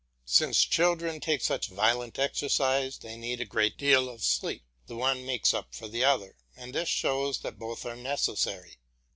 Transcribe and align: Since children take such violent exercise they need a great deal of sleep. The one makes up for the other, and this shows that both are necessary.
Since 0.25 0.63
children 0.65 1.19
take 1.19 1.43
such 1.43 1.67
violent 1.67 2.17
exercise 2.17 2.97
they 2.97 3.15
need 3.15 3.39
a 3.39 3.45
great 3.45 3.77
deal 3.77 4.09
of 4.09 4.23
sleep. 4.23 4.63
The 4.87 4.95
one 4.95 5.27
makes 5.27 5.53
up 5.53 5.75
for 5.75 5.87
the 5.87 6.03
other, 6.03 6.37
and 6.57 6.73
this 6.73 6.89
shows 6.89 7.41
that 7.41 7.59
both 7.59 7.85
are 7.85 7.95
necessary. 7.95 8.77